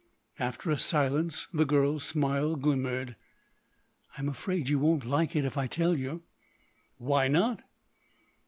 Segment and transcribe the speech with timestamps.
[0.39, 3.15] After a silence the girl's smile glimmered.
[4.17, 6.23] "I'm afraid you won't like it if I tell you."
[6.97, 7.61] "Why not?"